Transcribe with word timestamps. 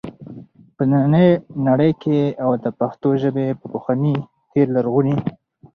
په 0.75 0.83
ننی 0.91 1.29
نړۍ 1.67 1.91
کي 2.01 2.19
او 2.43 2.51
د 2.63 2.65
پښتو 2.79 3.09
ژبي 3.21 3.47
په 3.59 3.65
پخواني 3.73 4.15
تیر 4.51 4.67
لرغوني 4.75 5.17